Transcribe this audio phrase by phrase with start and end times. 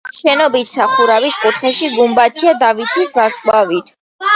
[0.19, 3.99] შენობის სახურავის კუთხეში გუმბათია დავითის ვარსკვლავით.